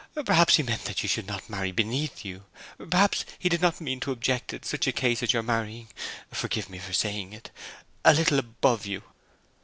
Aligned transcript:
Perhaps 0.25 0.55
he 0.55 0.63
meant 0.63 0.85
that 0.85 1.03
you 1.03 1.07
should 1.07 1.27
not 1.27 1.47
marry 1.47 1.71
beneath 1.71 2.25
you; 2.25 2.43
perhaps 2.89 3.23
he 3.37 3.49
did 3.49 3.61
not 3.61 3.79
mean 3.79 3.99
to 3.99 4.11
object 4.11 4.51
in 4.51 4.63
such 4.63 4.87
a 4.87 4.91
case 4.91 5.21
as 5.21 5.31
your 5.31 5.43
marrying 5.43 5.89
(forgive 6.31 6.71
me 6.71 6.79
for 6.79 6.91
saying 6.91 7.33
it) 7.33 7.51
a 8.03 8.11
little 8.11 8.39
above 8.39 8.87
you.' 8.87 9.03